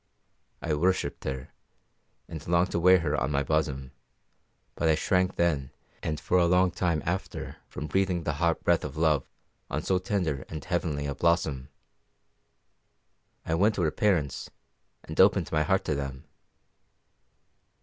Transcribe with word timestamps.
I 0.63 0.73
worshipped 0.73 1.25
her, 1.25 1.49
and 2.27 2.47
longed 2.47 2.71
to 2.71 2.79
wear 2.79 3.01
her 3.01 3.15
on 3.15 3.29
my 3.29 3.43
bosom; 3.43 3.91
but 4.73 4.89
I 4.89 4.95
shrank 4.95 5.35
then 5.35 5.69
and 6.01 6.19
for 6.19 6.39
a 6.39 6.47
long 6.47 6.71
time 6.71 7.03
after 7.05 7.57
from 7.67 7.85
breathing 7.85 8.23
the 8.23 8.33
hot 8.41 8.63
breath 8.63 8.83
of 8.83 8.97
love 8.97 9.29
on 9.69 9.83
so 9.83 9.99
tender 9.99 10.43
and 10.49 10.65
heavenly 10.65 11.05
a 11.05 11.13
blossom. 11.13 11.69
I 13.45 13.53
went 13.53 13.75
to 13.75 13.83
her 13.83 13.91
parents 13.91 14.49
and 15.03 15.21
opened 15.21 15.51
my 15.51 15.61
heart 15.61 15.85
to 15.85 15.93
them. 15.93 16.23